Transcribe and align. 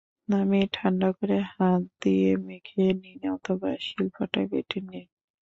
নামিয়ে 0.29 0.67
ঠান্ডা 0.73 1.09
করে 1.17 1.37
হাত 1.51 1.81
দিয়ে 2.01 2.29
মেখে 2.45 2.85
নিন 3.01 3.21
অথবা 3.35 3.69
শিল-পাটায় 3.85 4.47
বেটে 4.51 4.79
নিন। 4.81 5.07